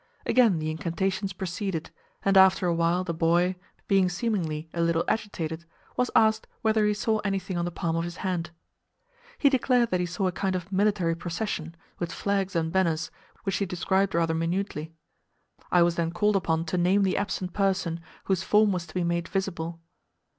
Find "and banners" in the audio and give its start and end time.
12.55-13.11